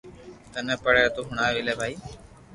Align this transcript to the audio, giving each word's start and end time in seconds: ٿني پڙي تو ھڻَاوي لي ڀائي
ٿني 0.51 0.75
پڙي 0.83 1.03
تو 1.15 1.21
ھڻَاوي 1.27 1.61
لي 1.67 1.73
ڀائي 1.79 1.95